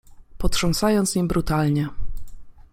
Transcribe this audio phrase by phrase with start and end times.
[0.37, 1.89] potrząsając nim brutalnie....